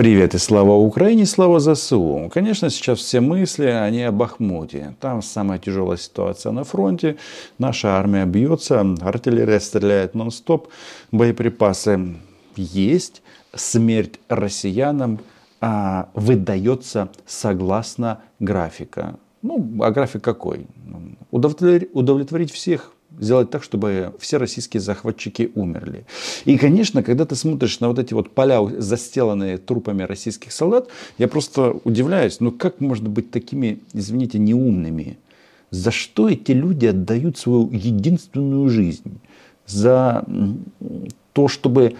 [0.00, 2.30] Привет и слава Украине, слава ЗСУ.
[2.32, 4.96] Конечно, сейчас все мысли, они о Бахмуте.
[4.98, 7.18] Там самая тяжелая ситуация на фронте.
[7.58, 10.68] Наша армия бьется, артиллерия стреляет нон-стоп,
[11.12, 12.16] боеприпасы
[12.56, 13.20] есть.
[13.54, 15.20] Смерть россиянам
[15.60, 19.16] а, выдается согласно графика.
[19.42, 20.66] Ну, а график какой?
[21.30, 26.06] Удовлетворить всех сделать так, чтобы все российские захватчики умерли.
[26.44, 30.88] И, конечно, когда ты смотришь на вот эти вот поля, застеленные трупами российских солдат,
[31.18, 35.18] я просто удивляюсь, ну как можно быть такими, извините, неумными?
[35.70, 39.20] За что эти люди отдают свою единственную жизнь?
[39.66, 40.24] За
[41.32, 41.94] то, чтобы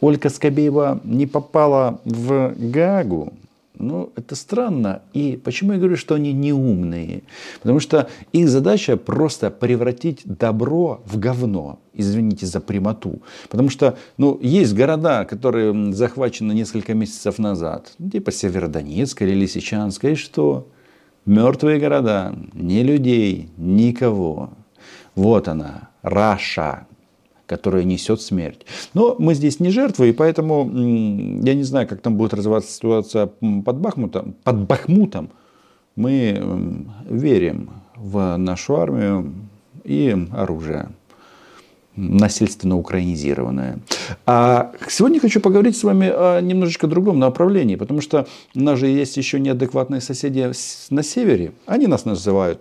[0.00, 3.32] Ольга Скобеева не попала в Гагу,
[3.78, 5.02] ну, это странно.
[5.12, 7.22] И почему я говорю, что они не умные?
[7.62, 11.78] Потому что их задача просто превратить добро в говно.
[11.94, 13.22] Извините за прямоту.
[13.48, 17.92] Потому что ну, есть города, которые захвачены несколько месяцев назад.
[18.12, 20.04] Типа Северодонецк или Лисичанск.
[20.04, 20.68] И что?
[21.24, 22.34] Мертвые города.
[22.52, 24.50] Ни людей, никого.
[25.14, 26.86] Вот она, Раша,
[27.46, 28.66] которая несет смерть.
[28.94, 30.64] Но мы здесь не жертвы, и поэтому
[31.44, 34.34] я не знаю, как там будет развиваться ситуация под Бахмутом.
[34.44, 35.30] Под Бахмутом
[35.94, 39.32] мы верим в нашу армию
[39.84, 40.90] и оружие
[41.96, 43.78] насильственно украинизированное.
[44.26, 48.86] А сегодня хочу поговорить с вами о немножечко другом направлении, потому что у нас же
[48.86, 50.52] есть еще неадекватные соседи
[50.90, 51.52] на севере.
[51.64, 52.60] Они нас называют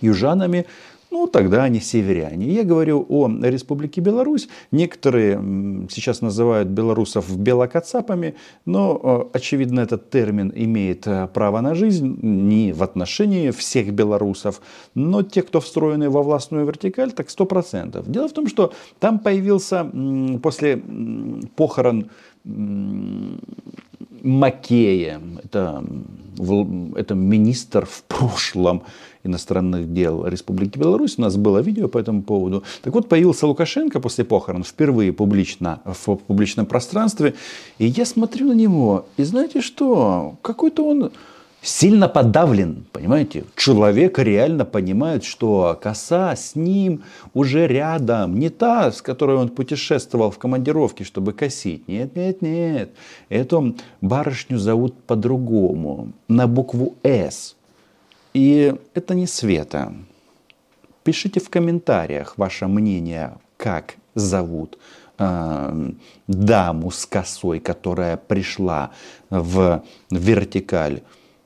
[0.00, 0.66] южанами,
[1.10, 2.46] ну, тогда они северяне.
[2.46, 4.48] Я говорю о Республике Беларусь.
[4.70, 5.36] Некоторые
[5.90, 8.34] сейчас называют белорусов белокацапами,
[8.66, 14.60] но, э, очевидно, этот термин имеет э, право на жизнь не в отношении всех белорусов,
[14.94, 18.10] но те, кто встроены во властную вертикаль, так сто процентов.
[18.10, 19.90] Дело в том, что там появился
[20.42, 20.82] после
[21.56, 22.10] похорон
[24.22, 25.84] Макея, это,
[26.96, 28.82] это министр в прошлом
[29.24, 31.18] иностранных дел Республики Беларусь.
[31.18, 32.62] У нас было видео по этому поводу.
[32.82, 37.34] Так вот, появился Лукашенко после похорон впервые публично, в публичном пространстве.
[37.78, 40.36] И я смотрю на него, и знаете что?
[40.42, 41.10] Какой-то он
[41.62, 43.44] сильно подавлен, понимаете?
[43.56, 47.02] Человек реально понимает, что коса с ним
[47.34, 48.38] уже рядом.
[48.38, 51.88] Не та, с которой он путешествовал в командировке, чтобы косить.
[51.88, 52.90] Нет, нет, нет.
[53.28, 56.12] Эту барышню зовут по-другому.
[56.28, 57.56] На букву «С».
[58.34, 59.92] И это не Света.
[61.02, 64.78] Пишите в комментариях ваше мнение, как зовут
[65.18, 65.90] э,
[66.26, 68.90] даму с косой, которая пришла
[69.30, 71.00] в вертикаль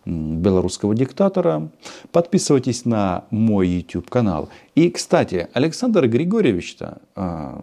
[0.04, 1.68] белорусского диктатора.
[2.10, 4.48] Подписывайтесь на мой YouTube канал.
[4.74, 7.60] И, кстати, Александр Григорьевич-то э,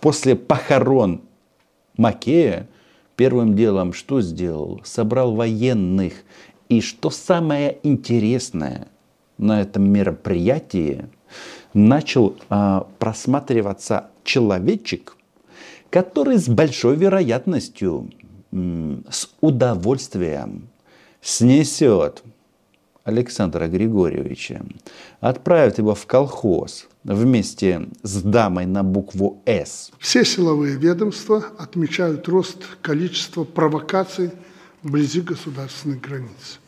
[0.00, 1.22] после похорон
[1.96, 2.68] Макея
[3.16, 4.80] первым делом что сделал?
[4.84, 6.14] Собрал военных
[6.68, 8.88] и что самое интересное
[9.40, 11.06] на этом мероприятии,
[11.72, 15.16] начал а, просматриваться человечек,
[15.88, 18.10] который с большой вероятностью,
[18.52, 20.68] с удовольствием
[21.22, 22.22] снесет
[23.04, 24.62] Александра Григорьевича,
[25.20, 29.90] отправит его в колхоз вместе с дамой на букву «С».
[29.98, 34.30] Все силовые ведомства отмечают рост количества провокаций
[34.82, 36.60] вблизи государственных границ.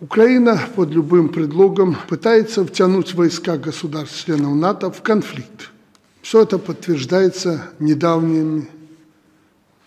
[0.00, 5.70] Украина под любым предлогом пытается втянуть войска государств-членов НАТО в конфликт.
[6.22, 8.68] Все это подтверждается недавними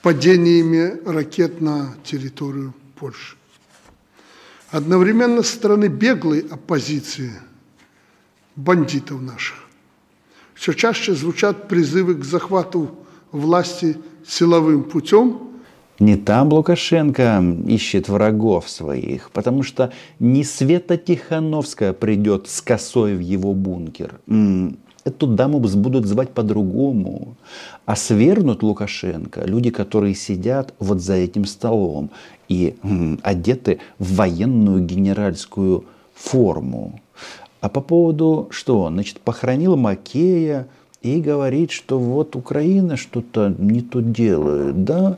[0.01, 3.35] падениями ракет на территорию Польши.
[4.71, 7.33] Одновременно со стороны беглой оппозиции,
[8.55, 9.57] бандитов наших,
[10.53, 12.95] все чаще звучат призывы к захвату
[13.31, 15.41] власти силовым путем–
[15.99, 23.21] не там Лукашенко ищет врагов своих, потому что не Света Тихановская придет с косой в
[23.21, 24.19] его бункер.
[25.05, 27.35] Эту даму будут звать по-другому.
[27.85, 32.09] А свергнут Лукашенко люди, которые сидят вот за этим столом
[32.49, 32.75] и
[33.21, 35.85] одеты в военную генеральскую
[36.15, 36.99] форму.
[37.61, 38.89] А по поводу что?
[38.89, 40.67] Значит, похоронил Макея
[41.03, 45.17] и говорит, что вот Украина что-то не то делает, да?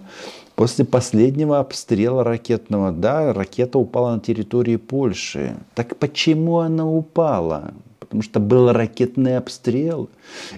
[0.56, 5.56] После последнего обстрела ракетного, да, ракета упала на территории Польши.
[5.76, 7.74] Так почему она упала?
[8.08, 10.10] Потому что был ракетный обстрел.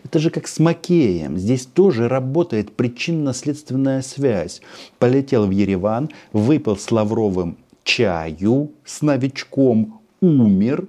[0.04, 1.38] Это же как с Макеем.
[1.38, 4.62] Здесь тоже работает причинно-следственная связь.
[5.00, 10.88] Полетел в Ереван, выпил с Лавровым чаю, с новичком умер.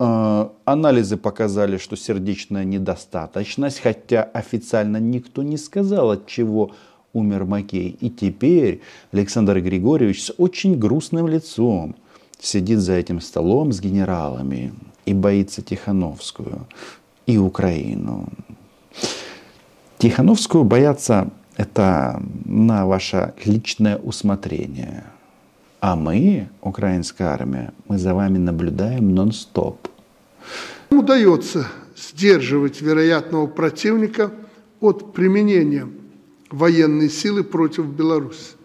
[0.00, 6.72] А, анализы показали, что сердечная недостаточность, хотя официально никто не сказал, от чего
[7.12, 7.96] умер Макей.
[8.00, 8.80] И теперь
[9.12, 11.94] Александр Григорьевич с очень грустным лицом
[12.40, 14.72] сидит за этим столом с генералами
[15.04, 16.66] и боится Тихановскую
[17.26, 18.28] и Украину.
[19.98, 25.04] Тихановскую бояться это на ваше личное усмотрение.
[25.80, 29.88] А мы, украинская армия, мы за вами наблюдаем нон-стоп.
[30.90, 31.66] Удается
[31.96, 34.30] сдерживать вероятного противника
[34.80, 35.88] от применения
[36.50, 38.56] военной силы против Беларуси.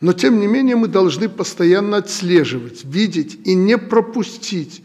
[0.00, 4.82] Но тем не менее мы должны постоянно отслеживать, видеть и не пропустить,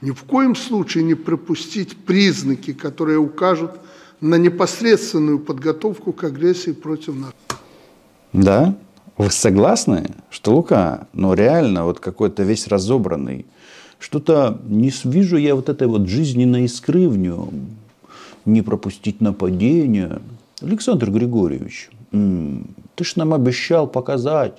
[0.00, 3.72] ни в коем случае не пропустить признаки, которые укажут
[4.20, 7.32] на непосредственную подготовку к агрессии против нас.
[8.32, 8.76] Да,
[9.18, 13.46] вы согласны, что Лука, ну реально вот какой-то весь разобранный,
[13.98, 17.76] что-то не вижу я вот этой вот жизненной искры в нем,
[18.44, 20.20] не пропустить нападение.
[20.60, 24.54] Александр Григорьевич, ты ж нам обещал показать,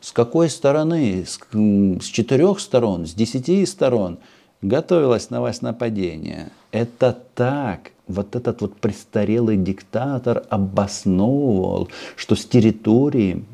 [0.00, 4.18] с какой стороны, с, с четырех сторон, с десяти сторон
[4.62, 6.50] готовилось на вас нападение.
[6.70, 7.92] Это так.
[8.06, 13.44] Вот этот вот престарелый диктатор обосновывал, что с территории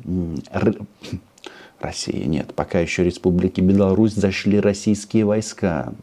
[1.79, 5.93] России нет, пока еще Республики Беларусь зашли российские войска,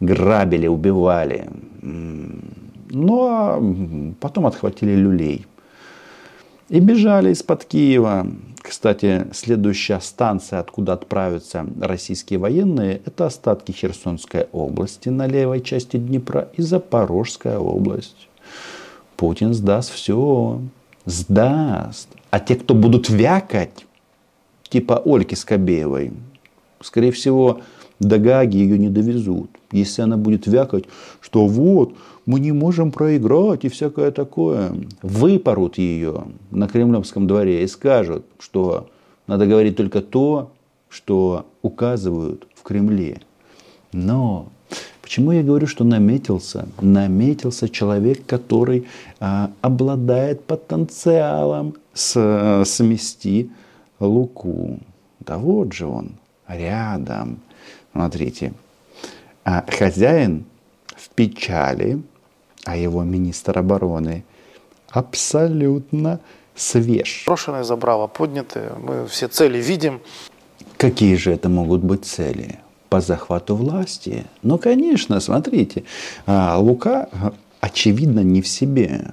[0.00, 1.48] грабили, убивали.
[1.82, 3.62] Ну а
[4.20, 5.46] потом отхватили люлей.
[6.74, 8.26] И бежали из-под Киева.
[8.60, 16.48] Кстати, следующая станция, откуда отправятся российские военные, это остатки Херсонской области на левой части Днепра
[16.56, 18.28] и Запорожская область.
[19.16, 20.60] Путин сдаст все.
[21.04, 22.08] Сдаст.
[22.30, 23.86] А те, кто будут вякать,
[24.68, 26.12] типа Ольки Скобеевой,
[26.80, 27.60] скорее всего,
[28.00, 29.48] до Гаги ее не довезут.
[29.74, 30.84] Если она будет вякать,
[31.20, 31.94] что вот,
[32.26, 34.72] мы не можем проиграть и всякое такое,
[35.02, 38.88] выпорут ее на Кремлевском дворе и скажут, что
[39.26, 40.52] надо говорить только то,
[40.88, 43.20] что указывают в Кремле.
[43.92, 44.46] Но
[45.02, 46.68] почему я говорю, что наметился?
[46.80, 48.86] Наметился человек, который
[49.18, 53.50] а, обладает потенциалом с, смести
[53.98, 54.78] Луку.
[55.18, 56.12] Да вот же он,
[56.46, 57.40] рядом.
[57.92, 58.52] Смотрите,
[59.44, 60.44] а хозяин
[60.96, 62.02] в печали,
[62.64, 64.24] а его министр обороны
[64.90, 66.20] абсолютно
[66.54, 67.24] свеж.
[67.26, 70.00] Брошенные забрала подняты, мы все цели видим.
[70.76, 72.58] Какие же это могут быть цели?
[72.88, 74.24] По захвату власти?
[74.42, 75.84] Ну, конечно, смотрите,
[76.26, 77.08] а, Лука,
[77.60, 79.06] очевидно, не в себе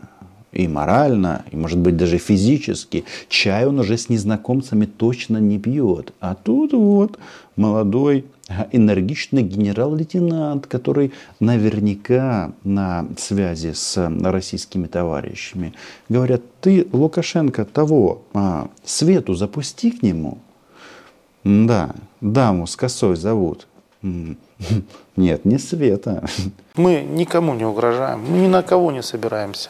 [0.51, 3.05] и морально, и, может быть, даже физически.
[3.29, 6.13] Чай он уже с незнакомцами точно не пьет.
[6.19, 7.17] А тут вот
[7.55, 8.25] молодой
[8.71, 15.73] энергичный генерал-лейтенант, который наверняка на связи с российскими товарищами.
[16.09, 20.39] Говорят, ты, Лукашенко, того, а, Свету запусти к нему.
[21.43, 23.67] Да, даму с косой зовут.
[25.15, 26.23] Нет, не Света.
[26.75, 29.69] Мы никому не угрожаем, мы ни на кого не собираемся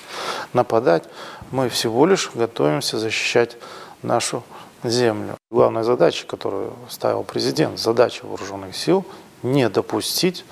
[0.54, 1.04] нападать.
[1.52, 3.58] Мы всего лишь готовимся защищать
[4.04, 4.44] нашу
[4.84, 5.36] землю.
[5.50, 9.06] Главная задача, которую ставил президент, задача вооруженных сил,
[9.44, 10.46] не допустить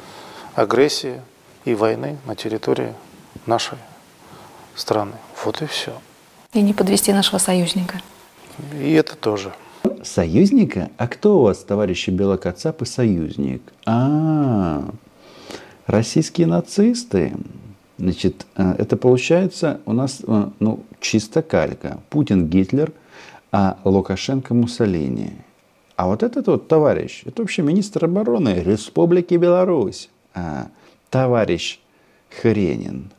[0.55, 1.21] агрессии
[1.65, 2.93] и войны на территории
[3.45, 3.77] нашей
[4.75, 5.13] страны.
[5.43, 5.93] Вот и все.
[6.53, 8.01] И не подвести нашего союзника.
[8.73, 9.53] И это тоже.
[10.03, 10.91] Союзника?
[10.97, 13.61] А кто у вас, товарищи Белокацап, и союзник?
[13.85, 14.89] А,
[15.85, 17.33] российские нацисты.
[17.97, 21.99] Значит, э, это получается у нас э, ну, чисто калька.
[22.09, 22.93] Путин Гитлер,
[23.51, 25.33] а Лукашенко Муссолини.
[25.97, 30.67] А вот этот вот товарищ, это вообще министр обороны Республики Беларусь, а,
[31.09, 31.79] товарищ
[32.41, 33.11] Хренин.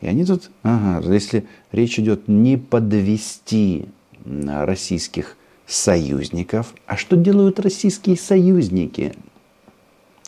[0.00, 3.86] И они тут, ага, если речь идет не подвести
[4.26, 5.37] российских
[5.68, 9.14] союзников, а что делают российские союзники?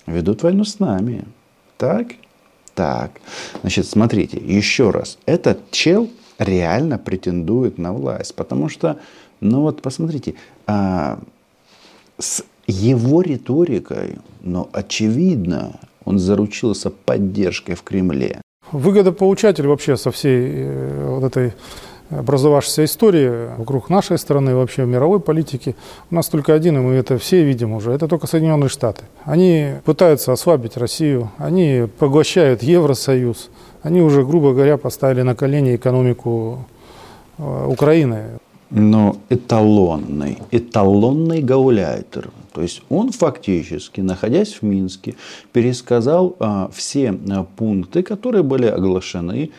[0.07, 1.25] Ведут войну с нами.
[1.79, 2.09] Так?
[2.75, 3.21] Так.
[3.63, 5.19] Значит, смотрите, еще раз.
[5.27, 8.99] Этот чел реально претендует на власть, потому что
[9.41, 10.35] но вот посмотрите,
[10.67, 11.19] а,
[12.19, 18.41] с его риторикой, но очевидно, он заручился поддержкой в Кремле.
[18.71, 21.55] Выгодополучатель вообще со всей э, вот этой
[22.11, 25.77] образовавшейся истории вокруг нашей страны, вообще мировой политики,
[26.11, 29.05] у нас только один, и мы это все видим уже, это только Соединенные Штаты.
[29.25, 33.51] Они пытаются ослабить Россию, они поглощают Евросоюз,
[33.83, 36.67] они уже, грубо говоря, поставили на колени экономику
[37.39, 38.41] э, Украины
[38.71, 42.31] но эталонный, эталонный гауляйтер.
[42.53, 45.17] То есть он фактически, находясь в Минске,
[45.53, 49.51] пересказал а, все а, пункты, которые были оглашены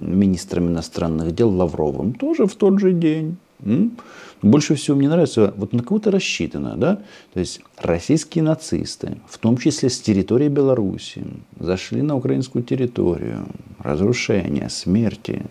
[0.00, 3.36] министром иностранных дел Лавровым тоже в тот же день.
[4.40, 7.00] Больше всего мне нравится, вот на кого-то рассчитано, да?
[7.34, 11.24] То есть российские нацисты, в том числе с территории Беларуси,
[11.58, 13.46] зашли на украинскую территорию,
[13.80, 15.42] разрушения, смерти.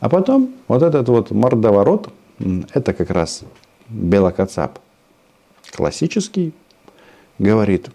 [0.00, 2.10] А потом вот этот вот мордоворот,
[2.74, 3.42] это как раз
[3.88, 4.78] Белокацап,
[5.72, 6.52] классический,
[7.38, 7.88] говорит,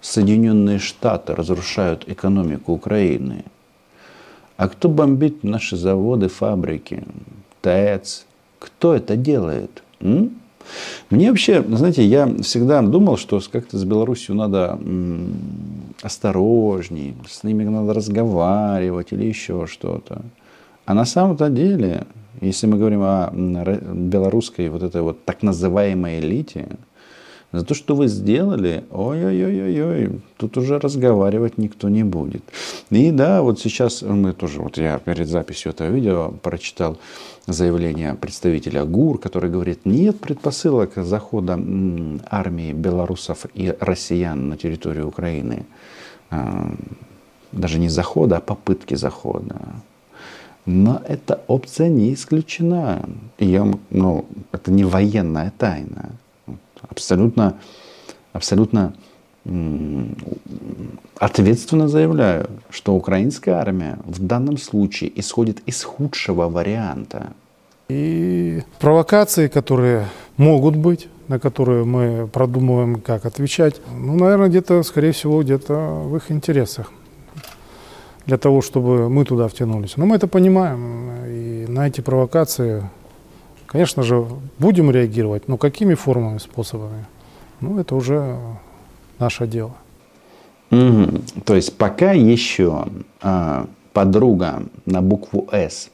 [0.00, 3.44] Соединенные Штаты разрушают экономику Украины.
[4.56, 7.04] А кто бомбит наши заводы, фабрики,
[7.60, 8.24] ТЭЦ,
[8.58, 9.82] кто это делает?
[10.00, 10.30] М?
[11.10, 14.78] Мне вообще, знаете, я всегда думал, что как-то с Беларусью надо
[16.02, 20.22] осторожней, с ними надо разговаривать или еще что-то.
[20.84, 22.04] А на самом-то деле,
[22.40, 26.68] если мы говорим о белорусской вот этой вот так называемой элите,
[27.58, 32.42] за то, что вы сделали, ой-ой-ой-ой, тут уже разговаривать никто не будет.
[32.90, 36.98] И да, вот сейчас мы тоже, вот я перед записью этого видео прочитал
[37.46, 41.58] заявление представителя ГУР, который говорит, нет предпосылок захода
[42.28, 45.64] армии белорусов и россиян на территорию Украины.
[46.30, 46.70] А,
[47.52, 49.56] даже не захода, а попытки захода.
[50.66, 53.08] Но эта опция не исключена.
[53.38, 56.10] Я, ну, это не военная тайна
[56.88, 57.58] абсолютно,
[58.32, 58.94] абсолютно
[61.18, 67.32] ответственно заявляю, что украинская армия в данном случае исходит из худшего варианта.
[67.88, 75.12] И провокации, которые могут быть, на которые мы продумываем, как отвечать, ну, наверное, где-то, скорее
[75.12, 76.90] всего, где-то в их интересах
[78.26, 79.96] для того, чтобы мы туда втянулись.
[79.96, 82.82] Но мы это понимаем, и на эти провокации
[83.66, 84.24] Конечно же,
[84.58, 87.04] будем реагировать, но какими формами, способами?
[87.60, 88.38] Ну, это уже
[89.18, 89.74] наше дело.
[90.70, 91.42] Угу.
[91.44, 92.86] То есть пока еще
[93.20, 95.90] а, подруга на букву «С»,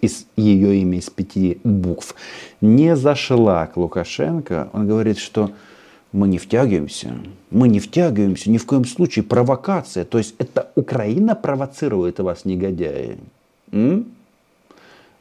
[0.00, 2.14] из ее имя из пяти букв,
[2.60, 5.50] не зашла к Лукашенко, он говорит, что
[6.12, 7.14] мы не втягиваемся,
[7.50, 10.04] мы не втягиваемся, ни в коем случае провокация.
[10.04, 13.18] То есть это Украина провоцирует вас, негодяи.
[13.72, 14.06] М?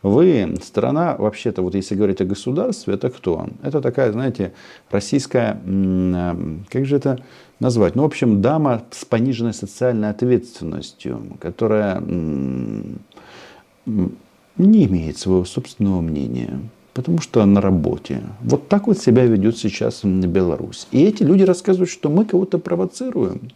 [0.06, 3.50] Вы, страна, вообще-то, вот если говорить о государстве, это кто?
[3.64, 4.54] Это такая, знаете,
[4.92, 6.36] российская, э,
[6.70, 7.24] как же это
[7.60, 7.96] назвать?
[7.96, 13.00] Ну, в общем, дама с пониженной социальной ответственностью, которая не
[14.58, 16.60] имеет своего собственного мнения,
[16.94, 18.22] потому что на работе.
[18.42, 20.86] Вот так вот себя ведет сейчас Беларусь.
[20.92, 23.50] И эти люди рассказывают, что мы кого-то провоцируем.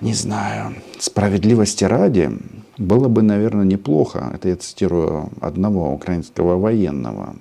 [0.00, 2.30] Не знаю, справедливости ради,
[2.78, 7.34] было бы, наверное, неплохо, это я цитирую одного украинского военного,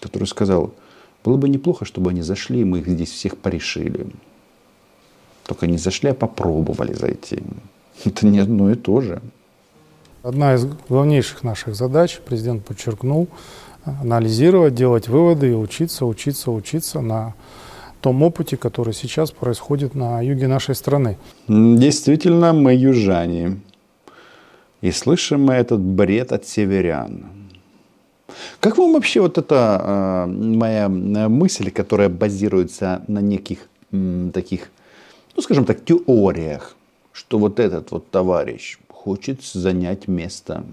[0.00, 0.72] который сказал,
[1.24, 4.06] было бы неплохо, чтобы они зашли, и мы их здесь всех порешили.
[5.44, 7.42] Только не зашли, а попробовали зайти.
[8.04, 9.20] Это не одно и то же.
[10.22, 13.28] Одна из главнейших наших задач, президент подчеркнул,
[13.84, 17.34] анализировать, делать выводы и учиться, учиться, учиться на
[18.00, 21.18] том опыте, который сейчас происходит на юге нашей страны.
[21.48, 23.58] Действительно, мы южане.
[24.82, 27.24] И слышим мы этот бред от северян.
[28.60, 34.70] Как вам вообще вот эта э, моя мысль, которая базируется на неких э, таких,
[35.36, 36.74] ну скажем так, теориях,
[37.12, 40.64] что вот этот вот товарищ хочет занять место,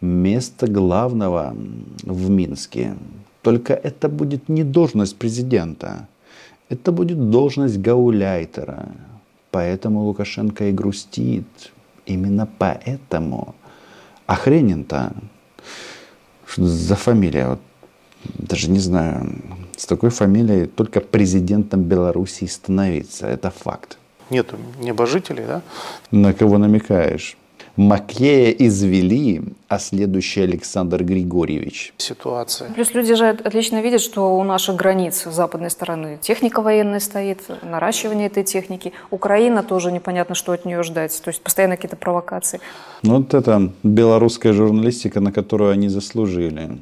[0.00, 1.54] место главного
[2.02, 2.96] в Минске.
[3.42, 6.08] Только это будет не должность президента,
[6.68, 8.88] это будет должность гауляйтера.
[9.50, 11.72] Поэтому Лукашенко и грустит,
[12.06, 13.54] Именно поэтому
[14.26, 15.12] Охренин-то,
[16.46, 17.60] что за фамилия, вот,
[18.24, 19.34] даже не знаю,
[19.76, 23.98] с такой фамилией только президентом Белоруссии становиться, это факт.
[24.30, 25.62] Нет небожителей, да?
[26.10, 27.36] На кого намекаешь?
[27.76, 31.94] Макея извели, а следующий Александр Григорьевич.
[31.96, 32.70] Ситуация.
[32.72, 37.40] Плюс люди же отлично видят, что у наших границ с западной стороны техника военная стоит,
[37.62, 38.92] наращивание этой техники.
[39.10, 41.18] Украина тоже непонятно, что от нее ждать.
[41.24, 42.60] То есть постоянно какие-то провокации.
[43.02, 46.78] Ну, вот это белорусская журналистика, на которую они заслужили.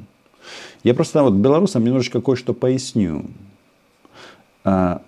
[0.83, 3.25] Я просто вот белорусам немножечко кое-что поясню.
[4.65, 5.01] А,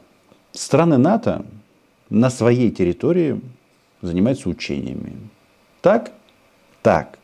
[0.54, 1.46] страны НАТО
[2.10, 3.42] на своей территории
[4.02, 5.14] занимаются учениями.
[5.84, 6.12] Так?
[6.82, 7.20] Так.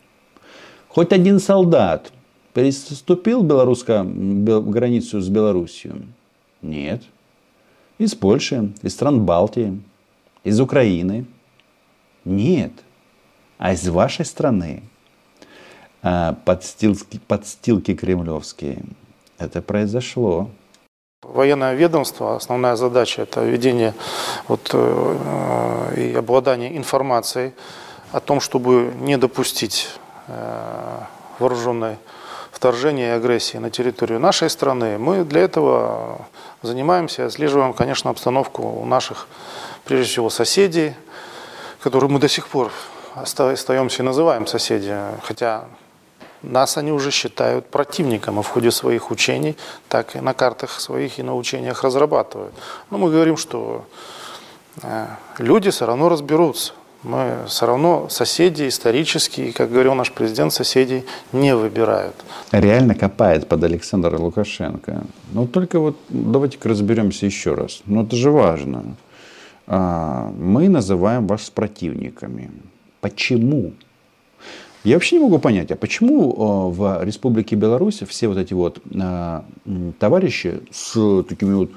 [0.89, 2.11] Хоть один солдат
[2.53, 4.03] переступил белорусскую
[4.69, 6.05] границу с Белоруссией?
[6.61, 7.01] Нет.
[7.99, 9.81] Из Польши, из стран Балтии,
[10.43, 11.25] из Украины?
[12.25, 12.73] Нет.
[13.59, 14.83] А из вашей страны?
[16.01, 18.83] А, подстилки, подстилки кремлевские.
[19.37, 20.49] Это произошло.
[21.21, 23.93] Военное ведомство, основная задача это ведение
[24.49, 27.53] вот, э, и обладание информацией
[28.11, 29.89] о том, чтобы не допустить
[31.39, 31.97] вооруженной
[32.51, 36.25] вторжения и агрессии на территорию нашей страны, мы для этого
[36.61, 39.27] занимаемся, отслеживаем, конечно, обстановку у наших,
[39.85, 40.93] прежде всего, соседей,
[41.81, 42.71] которые мы до сих пор
[43.15, 45.65] остаемся и называем соседи, хотя
[46.41, 51.19] нас они уже считают противником и в ходе своих учений, так и на картах своих
[51.19, 52.53] и на учениях разрабатывают.
[52.89, 53.85] Но мы говорим, что
[54.81, 56.73] э, люди все равно разберутся.
[57.03, 62.15] Мы все равно соседи исторические, как говорил наш президент, соседей не выбирают.
[62.51, 65.03] Реально копает под Александра Лукашенко.
[65.31, 67.81] Но только вот давайте-ка разберемся еще раз.
[67.85, 68.97] Но это же важно.
[69.65, 72.51] А, мы называем вас противниками.
[72.99, 73.71] Почему?
[74.83, 78.81] Я вообще не могу понять, а почему э, в Республике Беларусь все вот эти вот
[78.91, 79.41] э,
[79.99, 81.71] товарищи с такими вот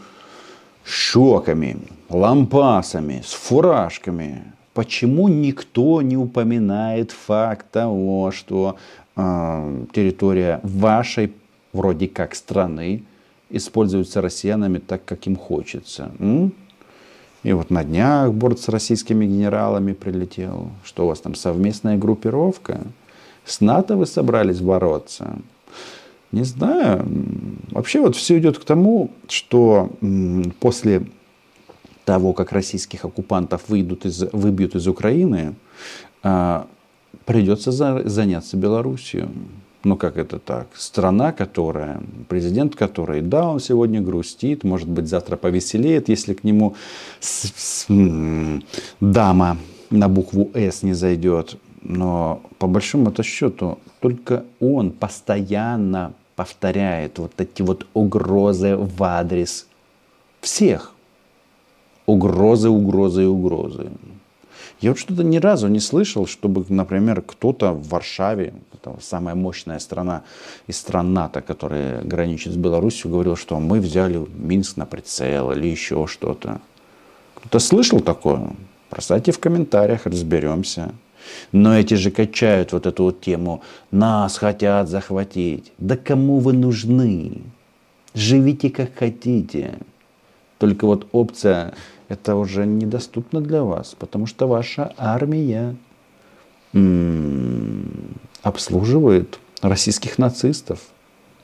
[0.84, 8.76] щеками, лампасами, с фуражками, почему никто не упоминает факт того, что
[9.16, 11.32] э, территория вашей
[11.72, 13.02] вроде как страны
[13.50, 16.10] используется россиянами так, как им хочется?
[16.18, 16.52] М?
[17.42, 20.70] И вот на днях борт с российскими генералами прилетел.
[20.84, 22.80] Что у вас там, совместная группировка?
[23.44, 25.38] С НАТО вы собрались бороться?
[26.30, 27.04] Не знаю.
[27.72, 29.90] Вообще вот все идет к тому, что
[30.60, 31.06] после
[32.04, 35.54] того, как российских оккупантов выйдут из, выбьют из Украины,
[36.23, 36.66] а,
[37.25, 39.28] придется заняться Белоруссией
[39.85, 45.37] ну как это так, страна, которая, президент который, да, он сегодня грустит, может быть, завтра
[45.37, 46.76] повеселеет, если к нему
[47.21, 47.87] с, с,
[49.00, 49.59] дама
[49.90, 51.56] на букву «С» не зайдет.
[51.82, 59.66] Но по большому это счету только он постоянно повторяет вот эти вот угрозы в адрес
[60.40, 60.91] всех.
[62.06, 63.90] Угрозы, угрозы и угрозы.
[64.80, 69.78] Я вот что-то ни разу не слышал, чтобы, например, кто-то в Варшаве, это самая мощная
[69.78, 70.25] страна
[70.66, 75.68] из стран НАТО, которая граничит с Беларусью, говорил, что мы взяли Минск на прицел или
[75.68, 76.61] еще что-то.
[77.37, 78.57] Кто-то слышал такое?
[78.90, 80.92] Бросайте в комментариях, разберемся.
[81.53, 83.62] Но эти же качают вот эту вот тему.
[83.92, 85.72] Нас хотят захватить.
[85.79, 87.42] Да кому вы нужны?
[88.14, 89.79] Живите как хотите.
[90.59, 91.74] Только вот опция
[92.12, 95.75] это уже недоступно для вас, потому что ваша армия
[98.42, 100.81] обслуживает российских нацистов.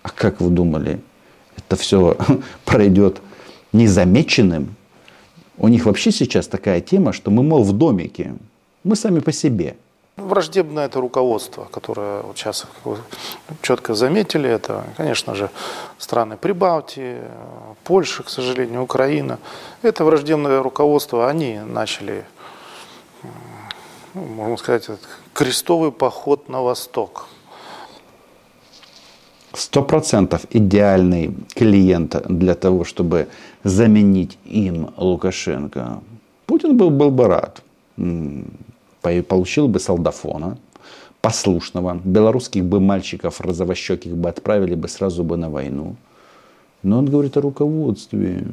[0.03, 1.01] А как вы думали,
[1.57, 2.19] это все
[2.67, 3.23] пройдет
[3.73, 4.77] незамеченным?
[5.57, 8.35] У них вообще сейчас такая тема, что мы, мол, в домике.
[8.85, 9.77] Мы сами по себе.
[10.19, 12.67] Враждебное это руководство, которое вот сейчас
[13.63, 14.51] четко заметили.
[14.51, 15.49] Это, конечно же,
[15.97, 17.19] страны Прибалтии,
[17.85, 19.39] Польша, к сожалению, Украина.
[19.83, 22.25] Это враждебное руководство, они начали,
[24.15, 24.91] ну, можно сказать,
[25.33, 27.29] крестовый поход на восток.
[29.53, 33.29] Сто процентов идеальный клиент для того, чтобы
[33.63, 36.01] заменить им Лукашенко.
[36.47, 37.63] Путин был, был бы рад
[39.03, 40.59] получил бы солдафона,
[41.21, 45.97] послушного, белорусских бы мальчиков розовощеких бы отправили бы сразу бы на войну.
[46.83, 48.45] Но он говорит о руководстве.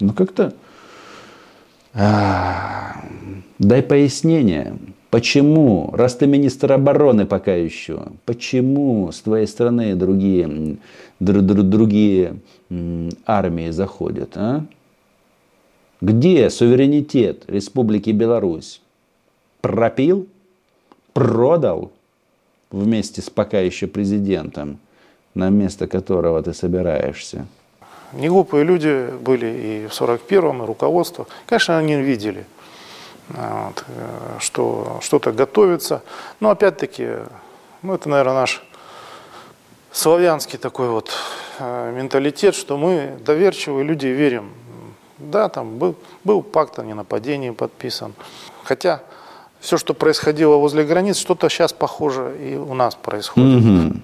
[0.00, 0.54] Ну как-то...
[1.94, 3.04] А,
[3.58, 4.78] дай пояснение.
[5.10, 10.78] Почему, раз ты министр обороны пока еще, почему с твоей страны другие,
[11.20, 12.36] др, др, другие
[13.26, 14.30] армии заходят?
[14.36, 14.64] А?
[16.00, 18.81] Где суверенитет Республики Беларусь?
[19.62, 20.28] Пропил,
[21.14, 21.90] продал
[22.70, 24.78] вместе с пока еще президентом,
[25.34, 27.46] на место которого ты собираешься.
[28.12, 31.26] Не глупые люди были и в 41-м, и руководство.
[31.46, 32.44] Конечно, они видели,
[33.28, 33.84] вот,
[34.38, 36.02] что что-то готовится.
[36.40, 37.08] Но опять-таки,
[37.80, 38.62] ну, это, наверное, наш
[39.92, 41.10] славянский такой вот
[41.58, 44.52] э, менталитет, что мы доверчивые люди верим.
[45.18, 45.94] Да, там был,
[46.24, 48.12] был пакт о ненападении подписан.
[48.64, 49.02] Хотя
[49.62, 53.64] все, что происходило возле границ, что-то сейчас похоже и у нас происходит.
[53.64, 53.96] Угу.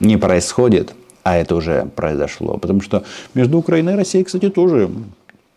[0.00, 2.58] Не происходит, а это уже произошло.
[2.58, 4.90] Потому что между Украиной и Россией, кстати, тоже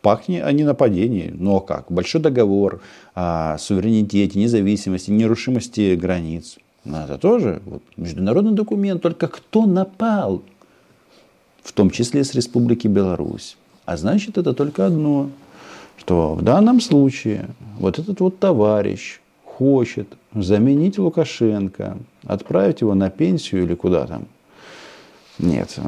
[0.04, 1.34] пахнет о ненападении.
[1.36, 1.86] Но как?
[1.90, 2.82] Большой договор
[3.16, 6.58] о суверенитете, независимости, нерушимости границ.
[6.86, 9.02] Но это тоже вот, международный документ.
[9.02, 10.44] Только кто напал?
[11.64, 13.58] В том числе с Республики Беларусь.
[13.86, 15.32] А значит, это только одно,
[15.98, 19.20] что в данном случае вот этот вот товарищ,
[19.58, 24.28] хочет заменить Лукашенко, отправить его на пенсию или куда там.
[25.40, 25.82] Нет, э,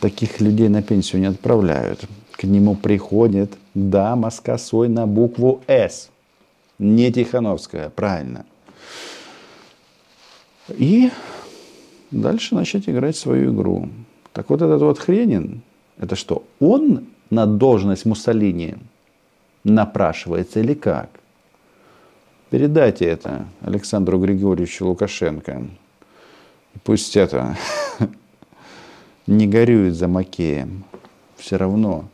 [0.00, 2.04] таких людей на пенсию не отправляют.
[2.32, 6.10] К нему приходит дама с косой на букву «С».
[6.78, 8.44] Не Тихановская, правильно.
[10.68, 11.10] И
[12.10, 13.88] дальше начать играть свою игру.
[14.34, 15.62] Так вот этот вот Хренин,
[15.98, 18.74] это что, он на должность Муссолини
[19.64, 21.08] напрашивается или как?
[22.54, 25.66] Передайте это Александру Григорьевичу Лукашенко.
[26.84, 27.56] Пусть это
[29.26, 30.84] не горюет за Макеем.
[31.36, 32.04] Все равно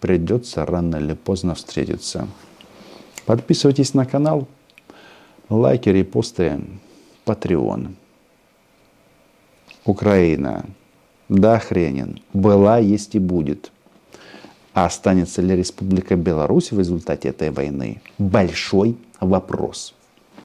[0.00, 2.26] придется рано или поздно встретиться.
[3.26, 4.48] Подписывайтесь на канал,
[5.50, 6.58] лайки, репосты,
[7.26, 7.92] Patreon.
[9.84, 10.64] Украина.
[11.28, 12.22] Да, Хренин.
[12.32, 13.70] Была, есть и будет.
[14.72, 18.00] А останется ли Республика Беларусь в результате этой войны?
[18.16, 19.94] Большой вопрос.